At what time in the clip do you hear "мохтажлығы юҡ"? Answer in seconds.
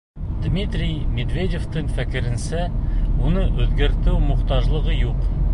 4.33-5.25